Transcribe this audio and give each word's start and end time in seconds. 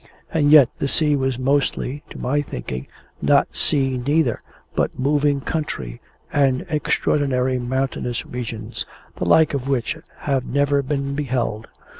And 0.33 0.49
yet 0.51 0.71
the 0.79 0.87
sea 0.87 1.15
was 1.15 1.37
mostly, 1.37 2.01
to 2.09 2.17
my 2.17 2.41
thinking, 2.41 2.87
not 3.21 3.55
sea 3.55 3.99
neither, 3.99 4.39
but 4.73 4.97
moving 4.97 5.41
country 5.41 6.01
and 6.33 6.65
extraordinary 6.69 7.59
mountainous 7.59 8.25
regions, 8.25 8.87
the 9.17 9.25
like 9.25 9.53
of 9.53 9.67
which 9.67 9.95
have 10.21 10.43
never 10.43 10.81
been 10.81 11.13
beheld. 11.13 11.67